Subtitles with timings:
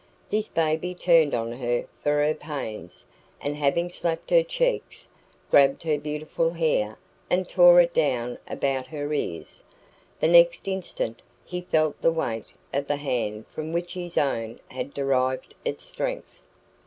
[0.31, 3.05] This baby turned on her for her pains,
[3.39, 5.07] and having slapped her cheeks,
[5.51, 6.97] grabbed her beautiful hair
[7.29, 9.63] and tore it down about her ears.
[10.19, 14.91] The next instant he felt the weight of the hand from which his own had
[14.95, 16.39] derived its strength.